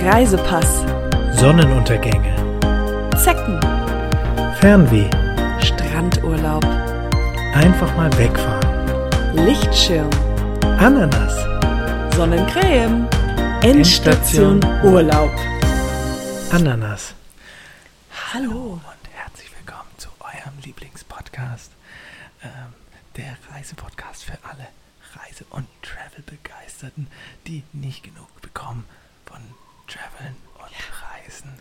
[0.00, 0.84] Reisepass,
[1.40, 2.32] Sonnenuntergänge,
[3.16, 3.60] Zecken,
[4.60, 5.10] Fernweh,
[5.60, 6.64] Strandurlaub,
[7.52, 10.08] einfach mal wegfahren, Lichtschirm,
[10.78, 11.34] Ananas,
[12.14, 13.08] Sonnencreme,
[13.62, 15.32] Endstation Urlaub.
[16.52, 17.14] Ananas.
[18.32, 18.74] Hallo.
[18.74, 21.72] und herzlich willkommen zu eurem Lieblingspodcast,
[22.44, 22.72] ähm,
[23.16, 24.68] der Reisepodcast für alle
[25.16, 27.08] Reise- und Travel-Begeisterten,
[27.48, 28.84] die nicht genug bekommen
[29.26, 29.40] von
[29.88, 31.58] Traveln und Reisen.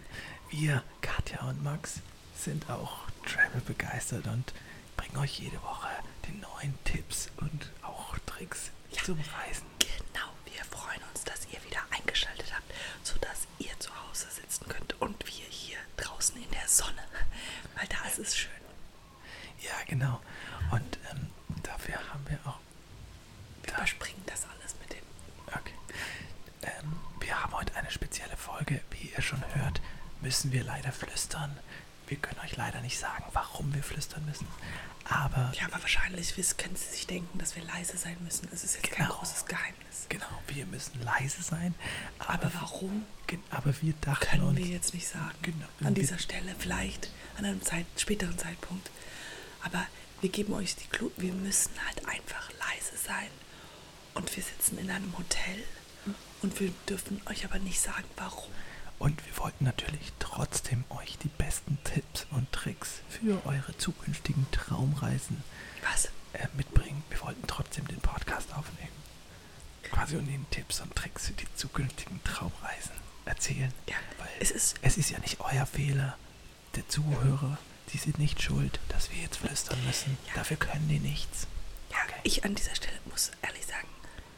[0.50, 2.02] Wir, Katja und Max,
[2.36, 4.54] sind auch Travel-begeistert und
[4.96, 5.88] bringen euch jede Woche
[6.28, 8.72] die neuen Tipps und auch Tricks
[9.04, 9.66] zum Reisen.
[9.80, 12.72] Genau, wir freuen uns, dass ihr wieder eingeschaltet habt,
[13.04, 17.04] sodass ihr zu Hause sitzen könnt und wir hier draußen in der Sonne,
[17.76, 18.52] weil da ist es schön.
[19.62, 20.22] Ja, genau.
[20.72, 21.30] Und ähm,
[21.64, 22.60] dafür haben wir auch
[23.64, 25.04] Wir überspringen das alles mit dem.
[25.48, 25.74] Okay.
[26.62, 28.82] Ähm, wir haben heute eine spezielle Folge.
[28.92, 29.82] Wie ihr schon hört,
[30.22, 31.56] müssen wir leider flüstern.
[32.08, 34.48] Wir können euch leider nicht sagen, warum wir flüstern müssen.
[35.06, 38.48] Aber Ja, aber wahrscheinlich können Sie sich denken, dass wir leise sein müssen.
[38.54, 39.18] Es ist jetzt kein Genau.
[39.20, 40.06] großes Geheimnis.
[40.10, 41.74] genau, wir müssen leise sein.
[42.20, 43.06] Aber, Aber warum,
[43.50, 45.34] Aber wir dachten können uns, wir jetzt nicht sagen.
[45.42, 45.66] Genau.
[45.82, 48.90] An Wir- dieser Stelle vielleicht, an einem Zeit, späteren Zeitpunkt.
[49.64, 49.86] Aber
[50.22, 53.30] wir geben euch die Clou, wir müssen halt einfach leise sein.
[54.14, 55.64] Und wir sitzen in einem Hotel
[56.42, 58.52] und wir dürfen euch aber nicht sagen, warum.
[59.00, 65.44] Und wir wollten natürlich trotzdem euch die besten Tipps und Tricks für eure zukünftigen Traumreisen
[65.88, 66.06] Was?
[66.34, 67.04] äh, mitbringen.
[67.10, 68.92] Wir wollten trotzdem den Podcast aufnehmen.
[69.84, 72.92] Quasi und Ihnen Tipps und Tricks für die zukünftigen Traumreisen
[73.26, 73.74] erzählen.
[73.88, 76.18] Ja, Weil es ist- es ist ja nicht euer Fehler.
[76.76, 77.58] Der Zuhörer,
[77.94, 80.18] die sind nicht schuld, dass wir jetzt flüstern müssen.
[80.28, 80.34] Ja.
[80.36, 81.48] Dafür können die nichts.
[81.92, 83.88] Ja, ich an dieser Stelle muss ehrlich sagen,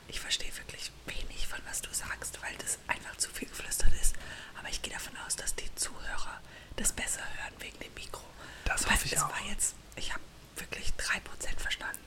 [0.08, 4.16] ich verstehe wirklich wenig von was du sagst, weil das einfach zu viel geflüstert ist.
[4.60, 6.40] Aber ich gehe davon aus, dass die Zuhörer
[6.76, 8.24] das besser hören wegen dem Mikro.
[8.66, 9.30] Das weil hoffe ich es auch.
[9.32, 10.22] war jetzt, ich habe
[10.58, 12.00] wirklich 3% verstanden.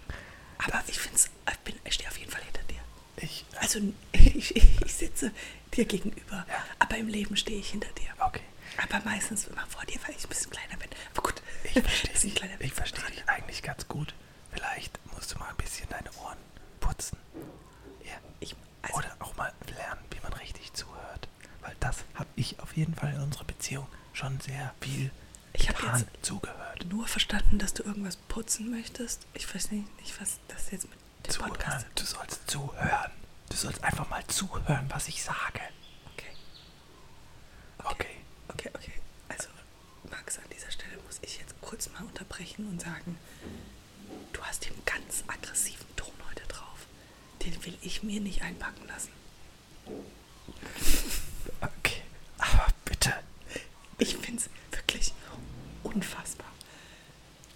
[0.58, 2.80] Aber Das- ich finde es, ich, bin- ich stehe auf jeden Fall hinter dir.
[3.16, 5.30] Ich, äh, Also ich, ich sitze
[5.74, 6.64] dir gegenüber, Ja.
[6.78, 8.08] aber im Leben stehe ich hinter dir.
[8.20, 8.42] okay.
[8.78, 10.88] Aber meistens immer vor dir, weil ich ein bisschen kleiner bin.
[11.14, 14.14] Aber gut, Ich verstehe ist kleiner ich verstehe dich eigentlich ganz gut.
[14.50, 16.38] Vielleicht musst du mal ein bisschen deine Ohren
[16.80, 17.18] putzen.
[18.04, 18.12] Ja.
[18.40, 21.28] Ich, also, Oder auch mal lernen, wie man richtig zuhört.
[21.60, 25.10] Weil das habe ich auf jeden Fall in unserer Beziehung schon sehr viel
[25.52, 26.86] Ich getan, zugehört.
[26.90, 29.26] nur verstanden, dass du irgendwas putzen möchtest.
[29.34, 31.50] Ich weiß nicht, nicht was das jetzt mit dem Zuhören.
[31.52, 33.10] Podcast Du sollst zuhören.
[33.52, 35.60] Du sollst einfach mal zuhören, was ich sage.
[36.14, 36.32] Okay.
[37.84, 38.16] Okay.
[38.48, 38.92] Okay, okay.
[39.28, 39.48] Also,
[40.10, 43.18] Max, an dieser Stelle muss ich jetzt kurz mal unterbrechen und sagen,
[44.32, 46.86] du hast den ganz aggressiven Ton heute drauf.
[47.44, 49.10] Den will ich mir nicht einpacken lassen.
[51.60, 52.02] Okay.
[52.38, 53.12] Aber bitte.
[53.98, 55.12] Ich finde es wirklich
[55.82, 56.50] unfassbar,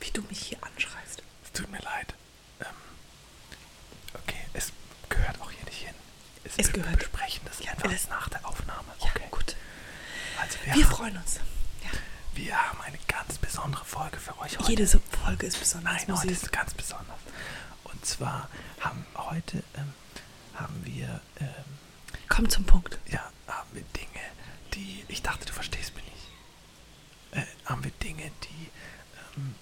[0.01, 1.23] wie du mich hier anschreist.
[1.43, 2.15] Es tut mir leid.
[2.61, 2.67] Ähm,
[4.15, 4.73] okay, es
[5.09, 5.95] gehört auch hier nicht hin.
[6.57, 8.89] Es wir gehört- besprechen das Ja, einfach das- nach der Aufnahme.
[9.01, 9.23] Ja, okay.
[9.31, 9.57] gut.
[10.41, 11.37] Also wir, Wir haben, freuen uns.
[11.83, 11.91] Ja.
[12.35, 14.71] wir haben eine ganz besondere Folge für euch heute.
[14.71, 14.87] Jede
[15.25, 16.07] Folge ist besonders.
[16.07, 17.19] Nein, heute ist ganz besonders.
[17.85, 18.49] Und zwar
[18.81, 19.95] haben heute ähm,
[20.55, 21.49] haben wir ähm,
[22.29, 22.99] Komm zum Punkt.
[23.07, 24.21] ja haben wir Dinge,
[24.75, 26.27] die ich dachte, du verstehst mich nicht.
[27.33, 28.71] Äh, haben wir Dinge, die
[29.37, 29.55] ähm,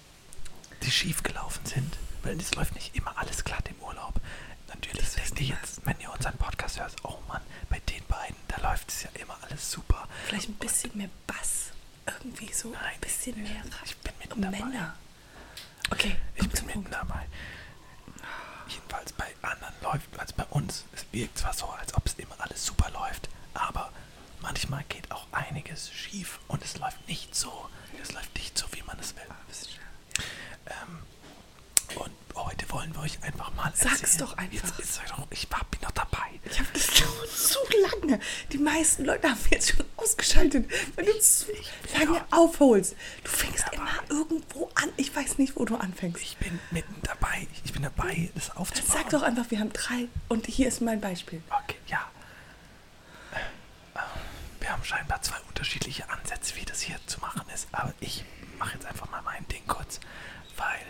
[0.83, 4.19] die schief gelaufen sind, weil es läuft nicht immer alles glatt im Urlaub.
[4.67, 5.55] Natürlich Das denkt wissen ihr wir.
[5.61, 9.09] jetzt, wenn ihr unseren Podcast hört, oh Mann, bei den beiden, da läuft es ja
[9.13, 10.07] immer alles super.
[10.27, 11.71] Vielleicht ein bisschen mehr Bass.
[12.07, 14.65] Irgendwie so Nein, ein bisschen mehr ich bin mitten dabei.
[14.65, 14.95] Männer.
[15.91, 17.25] Okay, Ich bin mitten dabei.
[18.67, 20.85] Jedenfalls bei anderen läuft, als bei uns.
[20.93, 23.91] Es wirkt zwar so, als ob es immer alles super läuft, aber
[24.41, 27.69] manchmal geht auch einiges schief und es läuft nicht so.
[28.01, 29.21] Es läuft nicht so, wie man es will.
[30.65, 30.99] Ähm,
[31.97, 34.19] und heute wollen wir euch einfach mal Sag's erzählen.
[34.19, 34.79] doch einfach.
[34.79, 36.39] Jetzt doch, ich war, bin noch dabei.
[36.43, 37.59] Ich habe das dauert zu
[38.01, 38.19] lange.
[38.51, 41.45] Die meisten Leute haben jetzt schon ausgeschaltet, weil du zu
[41.97, 42.95] lange aufholst.
[43.23, 43.65] Du fängst
[44.15, 44.89] irgendwo an.
[44.97, 46.21] Ich weiß nicht, wo du anfängst.
[46.21, 47.47] Ich bin mitten dabei.
[47.63, 48.91] Ich bin dabei, das aufzubauen.
[49.03, 51.41] sag doch einfach, wir haben drei und hier ist mein Beispiel.
[51.49, 51.99] Okay, ja.
[53.31, 53.99] Äh,
[54.59, 57.67] Wir haben scheinbar zwei unterschiedliche Ansätze, wie das hier zu machen ist.
[57.71, 58.23] Aber ich
[58.57, 59.99] mache jetzt einfach mal mein Ding kurz,
[60.57, 60.85] weil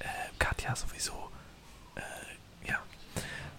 [0.00, 0.04] äh,
[0.38, 1.30] Katja sowieso,
[1.96, 2.78] äh, ja.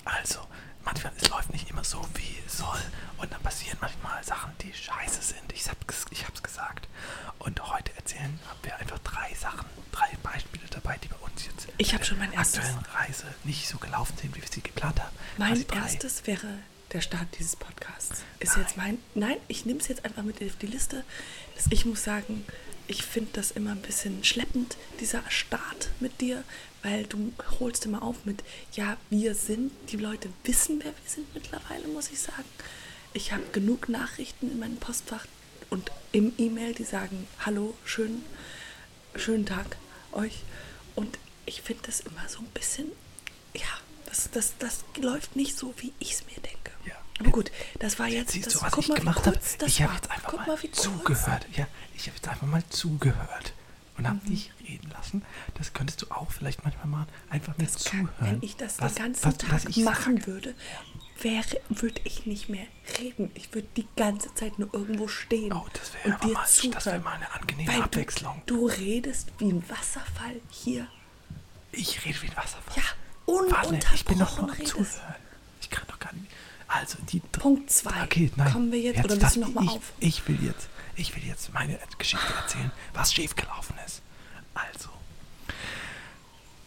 [0.05, 0.39] Also,
[0.85, 2.79] manchmal, es läuft nicht immer so, wie es soll.
[3.17, 5.51] Und dann passieren manchmal Sachen, die scheiße sind.
[5.53, 6.87] Ich hab's, ich hab's gesagt.
[7.39, 11.93] Und heute erzählen wir einfach drei Sachen, drei Beispiele dabei, die bei uns jetzt Ich
[11.93, 12.59] hab bei schon mein erstes.
[12.59, 15.15] aktuellen Reise nicht so gelaufen sind, wie wir sie geplant haben.
[15.37, 16.59] Mein erstes wäre
[16.91, 18.23] der Start dieses Podcasts.
[18.39, 18.97] Ist ist jetzt mein.
[19.15, 21.05] Nein, ich nehme es jetzt einfach mit auf die Liste.
[21.69, 22.45] Ich muss sagen,
[22.87, 26.43] ich finde das immer ein bisschen schleppend, dieser Start mit dir,
[26.83, 27.31] weil du
[27.61, 28.43] holst immer auf mit,
[28.73, 32.49] ja, wir sind, die Leute wissen, wer wir sind mittlerweile, muss ich sagen.
[33.13, 35.25] Ich habe genug Nachrichten in meinem Postfach
[35.69, 38.23] und im E-Mail, die sagen, hallo, schön,
[39.15, 39.77] schönen Tag
[40.11, 40.43] euch.
[40.95, 41.17] Und
[41.49, 42.91] ich finde das immer so ein bisschen,
[43.53, 43.67] ja,
[44.05, 46.71] das, das, das läuft nicht so, wie ich es mir denke.
[46.85, 46.93] Ja.
[47.19, 49.39] Aber gut, das war jetzt, Siehst das, du, was ich mal, gemacht habe?
[49.65, 51.45] Ich habe jetzt einfach mal, mal, zugehört.
[51.55, 53.53] Ja, ich habe jetzt einfach mal zugehört
[53.97, 54.29] und habe Mhm.
[54.29, 55.23] dich reden lassen.
[55.57, 57.07] Das könntest du auch vielleicht manchmal machen.
[57.29, 58.13] Einfach Das kann, zuhören.
[58.19, 60.27] wenn ich das was, den ganzen was, Tag was machen sage.
[60.27, 60.55] würde,
[61.21, 62.65] wäre, würde ich nicht mehr
[62.99, 63.29] reden.
[63.33, 66.71] Ich würde die ganze Zeit nur irgendwo stehen Oh, das wäre mal, zuhören.
[66.71, 68.41] das wäre mal eine angenehme Abwechslung.
[68.45, 70.87] Du, du redest wie ein Wasserfall hier.
[71.71, 72.75] Ich rede wie ein Wasserfall.
[72.77, 72.83] Ja,
[73.51, 74.65] Warte, ich bin ununterbrochen noch am.
[74.65, 75.15] Zuhören.
[75.61, 76.31] Ich kann doch gar nicht.
[76.67, 78.03] Also die Punkt zwei.
[78.03, 78.51] Okay, nein.
[78.51, 79.93] Kommen wir jetzt, oder das- willst du noch mal ich, auf?
[79.99, 84.01] Ich will jetzt, ich will jetzt meine Geschichte erzählen, was schiefgelaufen ist.
[84.53, 84.89] Also,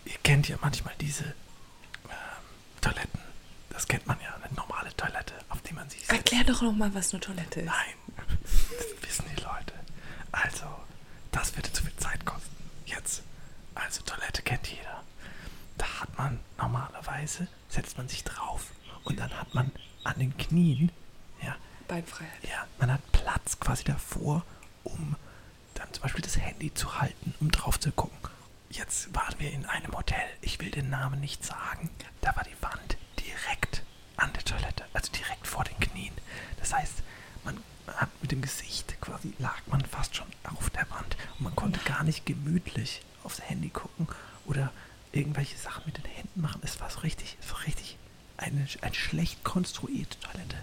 [0.04, 2.10] ihr kennt ja manchmal diese ähm,
[2.80, 3.20] Toiletten.
[3.70, 6.12] Das kennt man ja, eine normale Toilette, auf die man sich setzt.
[6.12, 7.66] Erklär doch noch mal, was eine Toilette ist.
[7.66, 9.72] Nein, das wissen die Leute.
[10.32, 10.64] Also,
[11.32, 12.54] das würde zu viel Zeit kosten.
[12.86, 13.22] Jetzt.
[13.74, 15.02] Also, Toilette kennt jeder.
[15.78, 16.38] Da hat man
[17.22, 18.66] normalerweise, setzt man sich drauf
[19.04, 19.70] und dann hat man
[20.04, 20.90] an den Knien,
[21.42, 21.56] ja,
[21.88, 22.32] Beinfreiheit.
[22.42, 24.44] ja, man hat Platz quasi davor,
[24.84, 25.16] um
[25.74, 28.18] dann zum Beispiel das Handy zu halten, um drauf zu gucken.
[28.70, 31.90] Jetzt waren wir in einem Hotel, ich will den Namen nicht sagen.
[32.22, 33.82] Da war die Wand direkt
[34.16, 36.14] an der Toilette, also direkt vor den Knien.
[36.58, 37.02] Das heißt,
[37.44, 41.56] man hat mit dem Gesicht quasi lag man fast schon auf der Wand und man
[41.56, 44.08] konnte gar nicht gemütlich aufs Handy gucken
[44.46, 44.72] oder
[45.12, 46.60] irgendwelche Sachen mit den Händen machen.
[46.64, 47.98] Es war so richtig, so richtig
[48.36, 50.56] eine, eine schlecht konstruierte Toilette.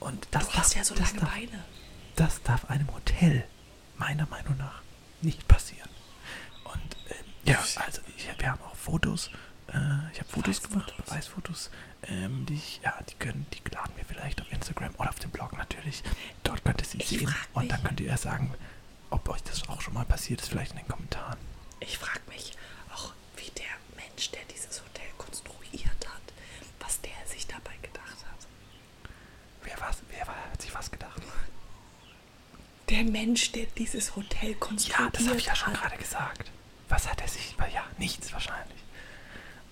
[0.00, 1.32] Und das Du darf- ja so das darf.
[2.16, 3.44] Das darf einem Hotel
[3.96, 4.82] meiner Meinung nach
[5.20, 5.88] nicht passieren.
[6.64, 9.30] Und ähm, ja, also ich, wir haben auch Fotos.
[9.68, 9.76] Äh,
[10.12, 11.70] ich habe Fotos gemacht, Beweisfotos.
[12.04, 15.30] Ähm, die, ich, ja, die können, die laden wir vielleicht auf Instagram oder auf dem
[15.30, 16.02] Blog natürlich.
[16.42, 17.34] Dort könnt ihr sie Ich sehen.
[17.54, 18.52] Und dann könnt ihr ja sagen,
[19.10, 21.38] ob euch das auch schon mal passiert ist, vielleicht in den Kommentaren.
[21.80, 22.52] Ich frage mich
[22.94, 23.66] auch, wie der
[24.04, 26.22] Mensch, der dieses Hotel konstruiert hat,
[26.80, 28.46] was der sich dabei gedacht hat.
[29.62, 31.22] Wer, was, wer war, hat sich was gedacht?
[33.02, 35.80] Der Mensch, der dieses Hotel konstruiert Ja, das habe ich ja schon hat.
[35.80, 36.50] gerade gesagt.
[36.88, 37.56] Was hat er sich?
[37.72, 38.78] Ja, nichts wahrscheinlich.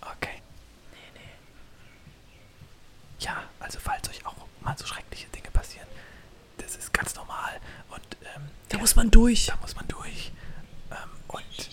[0.01, 0.43] Okay.
[3.21, 5.87] Ja, also falls euch auch mal so schreckliche Dinge passieren,
[6.59, 7.61] das ist ganz normal.
[7.91, 8.03] Und
[8.35, 9.47] ähm, Da ja, muss man durch.
[9.47, 10.33] da muss man durch.
[10.91, 11.71] Ähm, und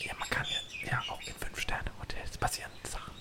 [0.00, 0.44] ja, man kann
[0.82, 3.14] ja, ja auch in Fünf-Sterne-Hotels passieren Sachen.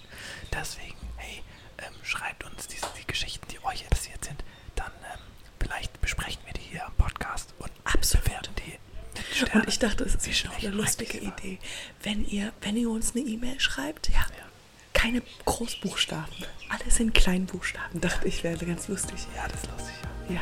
[0.51, 1.41] Deswegen, hey,
[1.77, 4.43] ähm, schreibt uns diese, die Geschichten, die euch passiert sind.
[4.75, 5.19] Dann ähm,
[5.59, 8.25] vielleicht besprechen wir die hier am Podcast und Absolut.
[8.25, 8.79] bewerten die.
[9.17, 11.17] mit Sternen, Und ich dachte, es ist schlecht eine lustige.
[11.17, 11.59] Idee.
[12.01, 14.45] Wenn ihr, wenn ihr uns eine E-Mail schreibt, ja, Ja.
[14.93, 16.33] keine Großbuchstaben.
[16.69, 17.99] Alles in Kleinbuchstaben.
[17.99, 19.19] Dachte ich, wäre ganz lustig.
[19.35, 19.93] Ja, das ist lustig.
[20.29, 20.35] Ja.
[20.35, 20.41] Ja.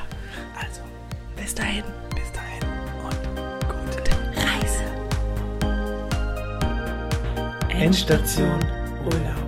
[0.60, 0.82] Also,
[1.36, 1.84] Bis dahin.
[2.16, 2.64] bis dahin
[3.04, 3.18] und
[3.68, 4.84] gute Reise.
[7.70, 8.60] Endstation
[9.04, 9.42] Urlaub.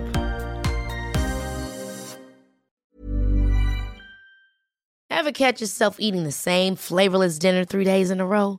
[5.10, 8.58] Ever catch yourself eating the same flavorless dinner three days in a row?